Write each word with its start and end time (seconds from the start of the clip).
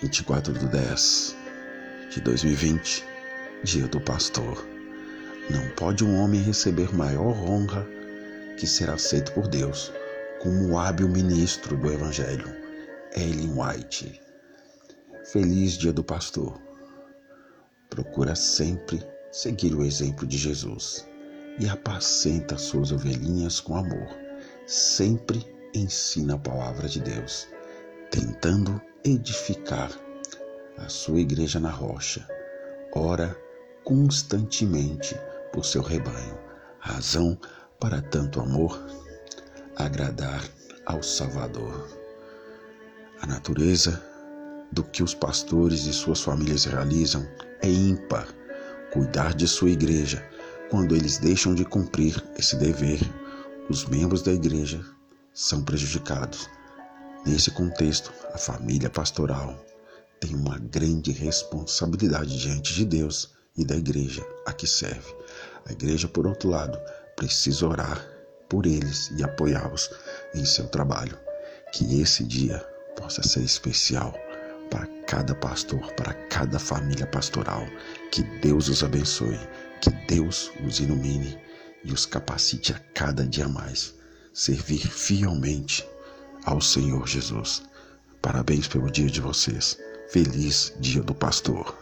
24 0.00 0.52
de 0.52 0.68
10 0.68 1.36
de 2.10 2.20
2020, 2.20 3.04
dia 3.64 3.88
do 3.88 4.00
pastor. 4.00 4.64
Não 5.50 5.68
pode 5.70 6.04
um 6.04 6.20
homem 6.20 6.40
receber 6.40 6.94
maior 6.94 7.36
honra 7.36 7.84
que 8.56 8.64
ser 8.64 8.90
aceito 8.90 9.32
por 9.32 9.48
Deus 9.48 9.92
como 10.40 10.78
hábil 10.78 11.08
ministro 11.08 11.76
do 11.76 11.92
Evangelho, 11.92 12.46
Ellen 13.16 13.52
White. 13.56 14.22
Feliz 15.32 15.72
dia 15.72 15.92
do 15.92 16.04
pastor. 16.04 16.56
Procura 17.90 18.36
sempre 18.36 19.04
seguir 19.32 19.74
o 19.74 19.84
exemplo 19.84 20.28
de 20.28 20.38
Jesus 20.38 21.08
e 21.58 21.68
apacenta 21.68 22.56
suas 22.56 22.92
ovelhinhas 22.92 23.58
com 23.58 23.74
amor. 23.74 24.16
Sempre 24.64 25.44
ensina 25.74 26.36
a 26.36 26.38
palavra 26.38 26.88
de 26.88 27.00
Deus, 27.00 27.48
tentando 28.12 28.80
edificar 29.08 29.90
a 30.76 30.88
sua 30.88 31.20
igreja 31.20 31.58
na 31.58 31.70
rocha. 31.70 32.26
Ora 32.94 33.36
constantemente 33.84 35.16
por 35.52 35.64
seu 35.64 35.82
rebanho. 35.82 36.38
Razão 36.78 37.38
para 37.80 38.02
tanto 38.02 38.40
amor, 38.40 38.78
agradar 39.76 40.44
ao 40.86 41.02
Salvador. 41.02 41.88
A 43.20 43.26
natureza 43.26 44.02
do 44.70 44.84
que 44.84 45.02
os 45.02 45.14
pastores 45.14 45.86
e 45.86 45.92
suas 45.92 46.20
famílias 46.20 46.64
realizam 46.64 47.26
é 47.62 47.68
ímpar. 47.68 48.28
Cuidar 48.92 49.34
de 49.34 49.46
sua 49.46 49.70
igreja, 49.70 50.26
quando 50.70 50.94
eles 50.94 51.18
deixam 51.18 51.54
de 51.54 51.64
cumprir 51.64 52.22
esse 52.38 52.56
dever, 52.56 53.00
os 53.68 53.84
membros 53.86 54.22
da 54.22 54.32
igreja 54.32 54.80
são 55.32 55.62
prejudicados. 55.62 56.48
Nesse 57.26 57.50
contexto, 57.50 58.12
a 58.32 58.38
família 58.38 58.88
pastoral 58.88 59.58
tem 60.20 60.34
uma 60.34 60.58
grande 60.58 61.12
responsabilidade 61.12 62.38
diante 62.38 62.74
de 62.74 62.84
Deus 62.84 63.30
e 63.56 63.64
da 63.64 63.76
igreja 63.76 64.26
a 64.46 64.52
que 64.52 64.66
serve. 64.66 65.14
A 65.66 65.72
igreja, 65.72 66.08
por 66.08 66.26
outro 66.26 66.48
lado, 66.48 66.78
precisa 67.16 67.66
orar 67.66 68.04
por 68.48 68.66
eles 68.66 69.10
e 69.16 69.22
apoiá-los 69.22 69.90
em 70.34 70.44
seu 70.44 70.68
trabalho. 70.68 71.18
Que 71.72 72.00
esse 72.00 72.24
dia 72.24 72.58
possa 72.96 73.22
ser 73.22 73.42
especial 73.42 74.14
para 74.70 74.86
cada 75.06 75.34
pastor, 75.34 75.92
para 75.94 76.14
cada 76.28 76.58
família 76.58 77.06
pastoral. 77.06 77.66
Que 78.10 78.22
Deus 78.40 78.68
os 78.68 78.82
abençoe, 78.82 79.38
que 79.82 79.90
Deus 80.06 80.50
os 80.64 80.80
ilumine 80.80 81.38
e 81.84 81.92
os 81.92 82.06
capacite 82.06 82.72
a 82.72 82.78
cada 82.94 83.26
dia 83.26 83.48
mais 83.48 83.94
servir 84.32 84.86
fielmente 84.86 85.84
ao 86.48 86.62
Senhor 86.62 87.06
Jesus. 87.06 87.62
Parabéns 88.22 88.66
pelo 88.66 88.90
dia 88.90 89.10
de 89.10 89.20
vocês. 89.20 89.78
Feliz 90.10 90.74
Dia 90.80 91.02
do 91.02 91.14
Pastor. 91.14 91.76